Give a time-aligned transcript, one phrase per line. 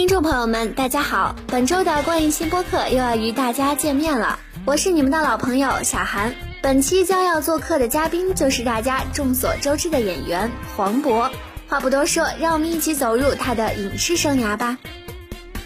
[0.00, 1.36] 听众朋友们，大家好！
[1.46, 6.34] 本周的观影新播客又要与大家见面了，我是你们的老朋友小韩。
[6.62, 11.30] 本期将要做客的嘉宾就是大家众所周知的演员黄渤。
[11.68, 14.78] 话不多说，让我们一起走入他的影视生涯吧。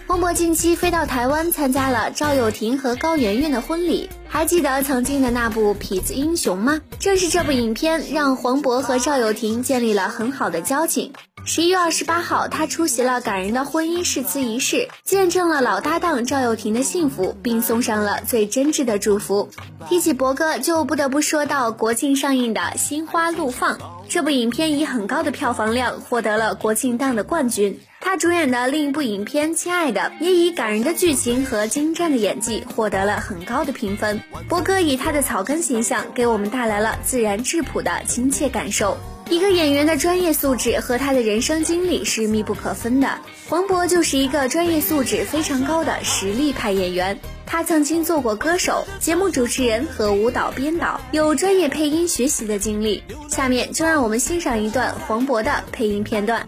[0.09, 6.81] 黄渤近期飞到台湾参加了赵又廷和高圆圆的婚礼，还记得曾经的那部《痞子英雄》吗？
[6.99, 11.13] 正是这部影片让黄渤和赵又廷建立了很好的交情。
[11.47, 19.51] 十一月二十八号，他出席了感人的婚姻誓词仪式，见证了老搭档赵又廷的幸福，并送上了最真挚的祝福。
[19.87, 23.77] 提起博哥，就不得不说到国庆上映的《心花怒放》
[24.09, 27.79] 这部影片，以很高的票房量获得了国庆档的冠军。
[28.01, 34.23] 他主演的另一部影片《亲爱的》也以感人的剧情和精湛的演技获得了很高的评分。
[34.49, 38.97] 博哥以他的草根形象，给我们带来了自然质朴的亲切感受。
[39.31, 43.09] 一个演员的专业素质和他的人生经历是密不可分的。
[43.49, 47.19] 黄渤就是一个专业素质非常高的实力派演员。
[47.47, 53.03] 他曾经做过歌手、节目主持人和舞蹈编导，有专业配音学习的经历。
[53.29, 56.47] 下面就让我们欣赏一段黄渤的配音片段。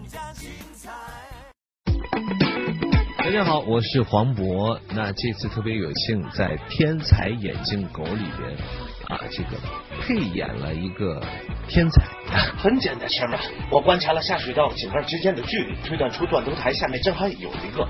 [3.17, 4.79] 大家好，我是黄渤。
[4.95, 8.57] 那这次特别有幸在《天才眼镜狗》里边
[9.07, 9.57] 啊，这个
[10.01, 11.21] 配演了一个
[11.67, 12.16] 天才。
[12.57, 13.37] 很简单，师妹，
[13.71, 17.87] 我观察了下水道井盖之间的距离，推断出断头台下面正好有一个。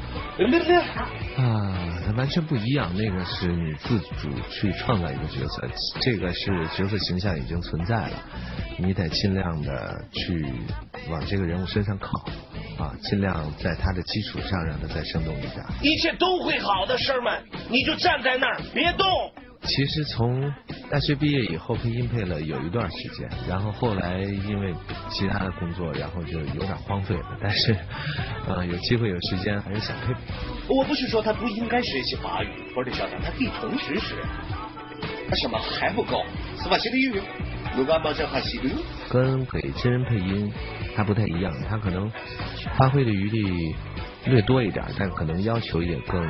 [1.37, 2.91] 啊，完全不一样。
[2.95, 5.67] 那个是你自主去创造一个角色，
[6.01, 8.23] 这个是角色形象已经存在了，
[8.77, 10.45] 你得尽量的去
[11.09, 12.11] 往这个人物身上靠
[12.77, 15.65] 啊，尽量在他的基础上让他再生动一点。
[15.81, 19.07] 一切都会好的，师们，你就站在那儿别动。
[19.63, 20.53] 其实从
[20.89, 24.73] 大学毕业以后配音配了有一段时间，然后后来因为
[25.09, 27.37] 其他的工作，然后就有点荒废了。
[27.41, 27.75] 但是，
[28.47, 30.13] 呃，有机会有时间还是想配。
[30.69, 34.15] 我不是说他不应该学习法语，或者想让他可以同时学。
[35.35, 36.23] 什么还不够？
[36.57, 37.21] 司法西的英语，
[37.75, 38.69] 鲁班帮这哈西的。
[39.09, 40.51] 跟给真人配音
[40.95, 42.09] 还不太一样，他可能
[42.77, 43.75] 发挥的余地。
[44.27, 46.25] 略多一点，但可能要求也更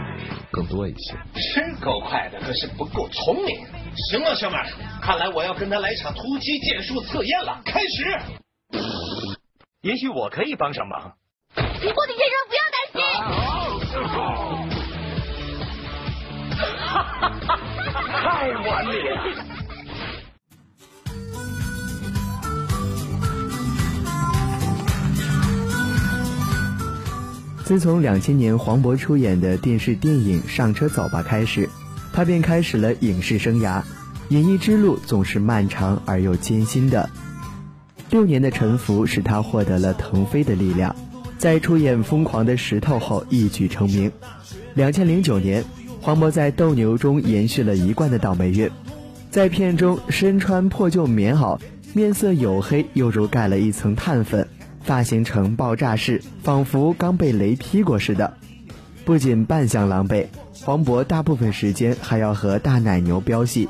[0.51, 1.15] 更多一些。
[1.35, 3.65] 是够快的，可是不够聪明。
[4.09, 4.57] 行了，小妹，
[5.01, 7.61] 看来我要跟他来场突击剑术测验了。
[7.65, 8.19] 开始。
[9.81, 11.13] 也许我可以帮上忙。
[11.55, 13.01] 皮波的先生，不要担心。
[16.57, 17.51] 哈哈哈！
[18.21, 19.15] 太完美了。
[27.67, 31.67] 自从两千年黄渤出演的电视电影《上车走吧》开始，
[32.13, 33.83] 他便开始了影视生涯。
[34.29, 37.09] 演艺之路总是漫长而又艰辛的。
[38.09, 40.95] 六年的沉浮使他获得了腾飞的力量，
[41.37, 44.09] 在出演《疯狂的石头》后一举成名。
[44.73, 45.65] 两千零九年，
[45.99, 48.71] 黄渤在《斗牛》中延续了一贯的倒霉运，
[49.29, 51.59] 在片中身穿破旧棉袄，
[51.93, 54.47] 面色黝黑，犹如盖了一层炭粉。
[54.87, 58.37] 发型呈爆炸式，仿佛刚被雷劈过似的。
[59.03, 60.27] 不仅扮相狼狈，
[60.63, 63.67] 黄渤大部分时间还要和大奶牛飙戏，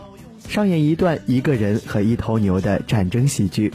[0.48, 3.74] 上演一段一个人和一头牛的战争喜剧。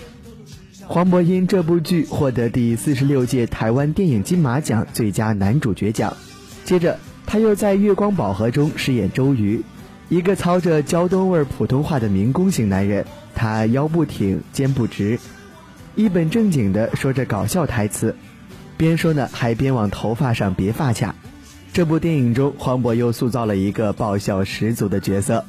[0.87, 6.17] 黄渤因这部剧获得第四十六届台湾电影金马奖最佳男主角奖。
[6.65, 9.63] 接着，他又在《月光宝盒》中饰演周瑜，
[10.09, 13.05] 一个操着胶东味普通话的民工型男人。
[13.35, 15.19] 他腰不挺，肩不直。
[15.95, 18.17] 一本正经地说着搞笑台词，
[18.77, 21.15] 边说呢还边往头发上别发卡。
[21.73, 25.45] 这部电影中，黄渤又塑造了一个爆笑十足的角色。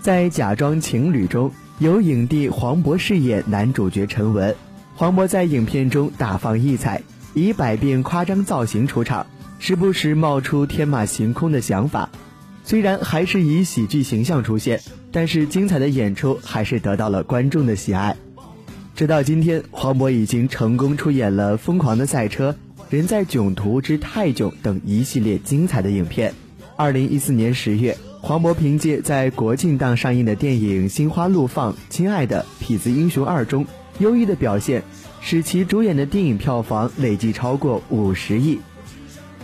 [0.00, 4.54] 在《假装情侣》中，由影帝黄渤饰演男主角陈文。
[4.94, 7.02] 黄渤在影片中大放异彩，
[7.34, 9.26] 以百变夸张造型出场，
[9.58, 12.10] 时不时冒出天马行空的想法。
[12.64, 14.80] 虽然还是以喜剧形象出现，
[15.10, 18.16] 但是精彩的演出还是得到了观众的喜爱。
[18.94, 22.50] 直到今天，黄渤已经成功出演了《疯狂的赛车》
[22.90, 26.34] 《人在囧途之泰囧》等一系列精彩的影片。
[26.76, 33.66] 二零一四年十月，黄渤凭借在国庆档上映的电影《心花怒放》《亲爱的痞子英雄二》中
[34.00, 34.82] 优异的表现，
[35.22, 38.58] 使其主演的电影票房累计超过五十亿。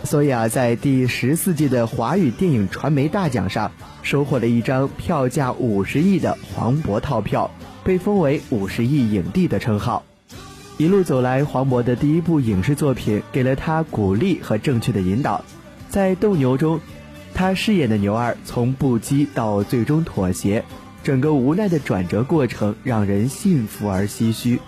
[0.03, 3.71] 所以啊，在第十四届的华语电影传媒大奖上，
[4.03, 7.49] 收获了一张票价五十亿的黄渤套票。
[7.87, 10.03] 被封为五十亿影帝的称号，
[10.75, 15.45] 一路走来，黄渤的第一部影视作品给了他鼓励和正确的引导。
[15.87, 16.81] 在《斗牛》中，
[17.33, 20.65] 他饰演的牛二从不羁到最终妥协，
[21.01, 24.59] 整个无奈的转折过程让人信服而唏嘘。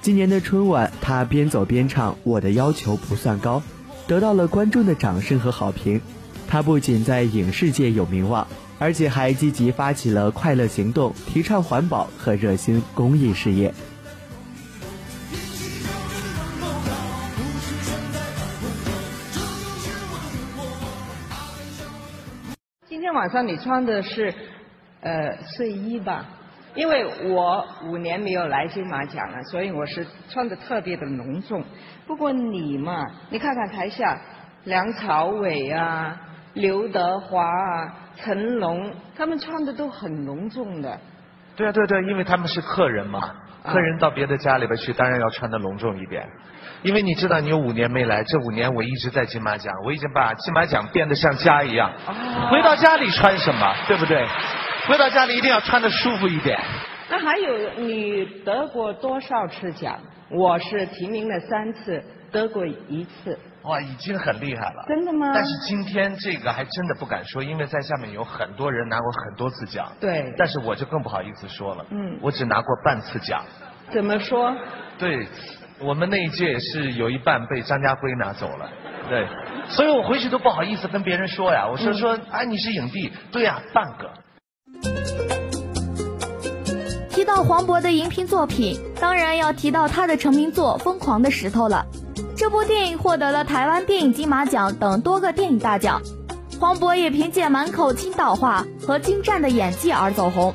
[0.00, 3.62] 今年的春晚，他边走边唱《我的要求不算高》，
[4.08, 6.00] 得到了观众的掌声和好评。
[6.48, 8.48] 他不仅在影视界有名望，
[8.78, 13.72] 而且还积极发起了快乐行动，提倡环保和热心公益事业。
[22.86, 24.34] 今天晚上你穿的是
[25.00, 26.26] 呃睡衣吧？
[26.74, 31.62] 因为我五年没有来金马奖了，所以我是穿的特别的隆重。
[32.06, 34.20] 不过你嘛，你看看台下
[34.64, 36.20] 梁朝伟啊、
[36.54, 40.98] 刘德华啊、成龙，他们穿的都很隆重的。
[41.56, 43.20] 对啊，对对，因为他们是客人嘛，
[43.64, 46.26] 客人到别的家里边去，当然要穿的隆重一点。
[46.82, 51.90] 因为你知道，你有五年没来，这五年我一直在金马奖，我已经把金马奖变得像家一样。
[52.50, 54.26] 回到家里穿什么，对不对？
[54.86, 56.60] 回到家里一定要穿的舒服一点。
[57.08, 59.98] 那还有你得过多少次奖？
[60.30, 62.02] 我是提名了三次，
[62.32, 63.38] 得过一次。
[63.64, 64.84] 哇，已经很厉害了。
[64.86, 65.32] 真的吗？
[65.34, 69.90] 但是今天这个还真的不敢说，因为在下面有很多人拿过很多次奖。
[69.98, 70.34] 对。
[70.36, 71.86] 但是我就更不好意思说了。
[71.90, 72.18] 嗯。
[72.20, 73.42] 我只拿过半次奖。
[73.90, 74.54] 怎么说？
[74.98, 75.26] 对，
[75.80, 78.68] 我们那一届是有一半被张家辉拿走了。
[79.08, 79.26] 对。
[79.68, 81.66] 所以我回去都不好意思跟别人说呀。
[81.66, 83.10] 我说说，哎，你是影帝？
[83.32, 84.10] 对呀，半个。
[87.08, 91.82] 提到黄渤的荧屏作品，当然要提到他的成名作《疯狂的石头》了。
[92.36, 96.02] 这部电影获得了台湾电影金马奖等多个电影大奖，
[96.60, 100.54] 黄渤也凭借满口青岛话和精湛的演技而走红。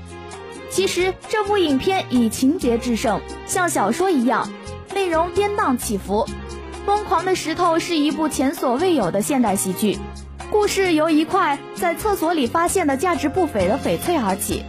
[0.69, 4.47] 其实这部影片以情节制胜，像小说一样，
[4.93, 6.27] 内容跌宕起伏。
[6.85, 9.97] 《疯狂的石头》是一部前所未有的现代喜剧，
[10.51, 14.63] 故事由一块在厕所里发现的价值不菲的翡翠而起。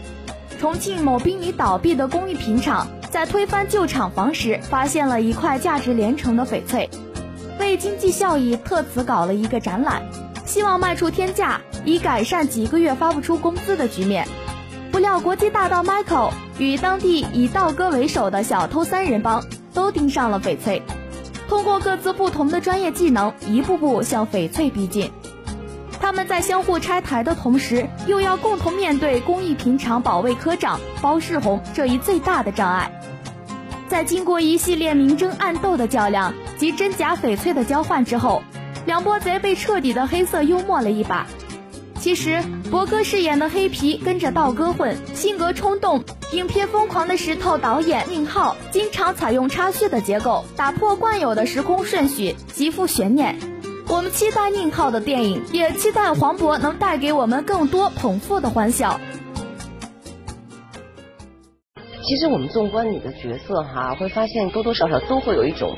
[0.59, 6.89] 重庆某濒临倒闭的工艺品厂在推翻旧厂房时，发现了一块价值连城的翡翠，
[7.59, 10.03] 为经济效益，特此搞了一个展览，
[10.47, 14.29] 希望卖出天价，以改善几个月发不出工资的局面。
[14.93, 20.83] 不料国际大盗 Michael 与当地以道哥为首的小偷三人帮都盯上了翡翠，
[21.49, 25.11] 通过各自不同的专业技能，一步步向翡翠逼近。
[26.01, 32.91] 他们在相互拆台的同时，又要共同面对工艺品厂保卫科长包世红这一最大的障碍。
[33.91, 38.45] 在经过一系列明争暗斗的较量及真假翡翠的交换之后，
[38.87, 41.27] 两波贼被彻底的黑色幽默了一把。
[41.99, 42.41] 其实，
[42.71, 46.05] 博哥饰演的黑皮跟着道哥混，性格冲动。
[46.33, 53.41] 影片《疯狂的石头》导演宁浩经常采用插叙的结构，打破惯有的时空顺序，极富悬念。
[53.89, 59.01] 我们期待宁浩的电影，也期待黄渤能带给我们更多捧腹的欢笑。
[62.11, 65.77] 其实我们纵观你的角色哈，会发现多多少少都会有一种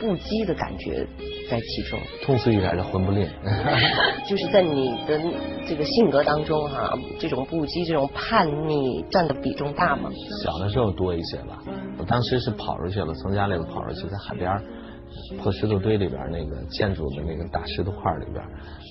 [0.00, 1.06] 不羁的感觉
[1.50, 2.00] 在其中。
[2.24, 3.28] 通俗一点叫魂不吝。
[4.26, 5.20] 就是在你的
[5.68, 10.08] 这个性格当中哈，这种不羁、这种叛逆占的比重大吗？
[10.42, 11.62] 小的时候多一些吧。
[11.98, 14.50] 我当时是跑出去了，从家里头跑出去，在海边。
[15.42, 18.42] 破石头堆里边那个建筑的那个大石头块里边，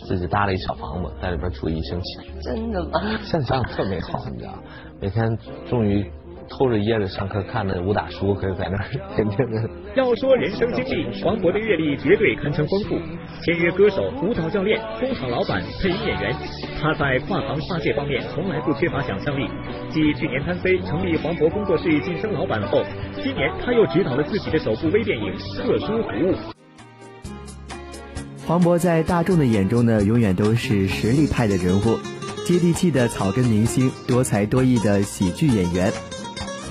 [0.07, 2.19] 自己搭了一小房子，在里边住一星期。
[2.41, 3.01] 真的吗？
[3.23, 4.53] 现在想想特美好，你知道？
[5.01, 5.35] 每天
[5.67, 6.09] 终于
[6.49, 9.69] 偷着掖着上课看的武打书，可以在那儿天天的。
[9.95, 12.97] 要说人生经历，黄渤的阅历绝对堪称丰富。
[13.41, 16.35] 签约歌手、舞蹈教练、工厂老板、配音演员，
[16.81, 19.47] 他在跨行跨界方面从来不缺乏想象力。
[19.89, 22.83] 继去年贪飞成立黄渤工作室晋升老板后，
[23.23, 26.33] 今年他又执导了自己的首部微电影《特殊服务》。
[28.47, 31.97] 黄渤在大众的眼中呢，永远都是实力派的人物，
[32.45, 35.91] 接地气的草根明星，多才多艺的喜剧演员。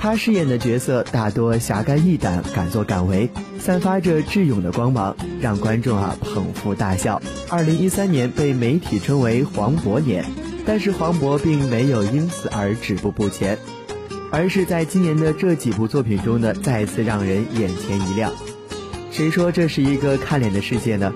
[0.04, 7.22] 他饰演的角色大多侠肝义胆、敢作敢为，散发着智勇的光芒，让观众啊捧腹大笑。
[7.48, 10.26] 二零一三年被媒体称为黄渤年，
[10.66, 13.58] 但是黄渤并没有因此而止步不前，
[14.30, 18.30] 而是在今年的这几部作品中呢，再次让人眼前一亮。
[19.10, 21.14] 谁说这是一个看脸的世界呢？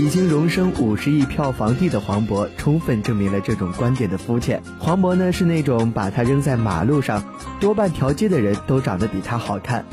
[0.00, 4.62] 已经荣升五十亿票房帝的黄渤，充分证明了这种观点的肤浅。
[4.78, 7.22] 黄渤呢是那种把他扔在马路上，
[7.60, 9.84] 多半条街的人都长得比他好看。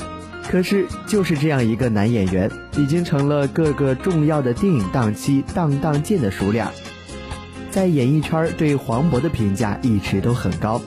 [0.50, 6.66] 可是就是这样一个男演员，已经成了各个重要的电影档期当当见的熟脸。
[7.70, 10.82] 在演艺圈对黄渤的评价一直都很高，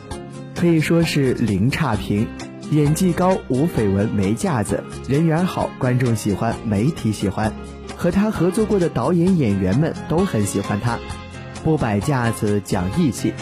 [0.57, 2.27] 可以说是零差评。
[2.71, 7.53] 演技高，无绯闻，没架子，人缘好，观众喜欢，媒体喜欢。
[8.00, 10.99] 和他合作过的导演、演员们都很喜欢他，
[11.62, 13.35] 不摆架子，讲义气。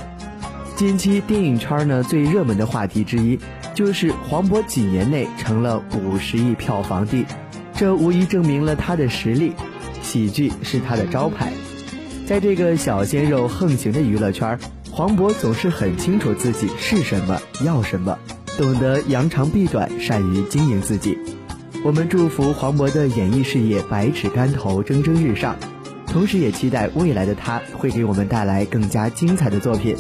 [0.74, 3.38] 近期电影圈呢最热门的话题之一，
[3.72, 7.24] 就是黄渤几年内成了五十亿票房帝，
[7.72, 9.52] 这无疑证明了他的实力。
[10.02, 11.52] 喜剧是他的招牌。
[12.26, 14.58] 在这个小鲜肉横行的娱乐圈，
[14.90, 18.18] 黄渤总是很清楚自己是什么，要什么，
[18.56, 21.16] 懂得扬长避短，善于经营自己。
[21.84, 25.56] 我们祝福黄渤的演艺事业百尺竿头，蒸蒸日上，
[26.06, 29.96] 同时也期待未来的他会给我们带来更加精彩的作品。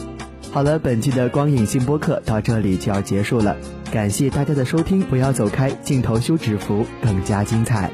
[0.50, 3.56] 好了，本期的光影新播客到这里就要结束了，
[3.92, 7.90] 感谢大家的收听，不要走开，镜头修指符更加精彩。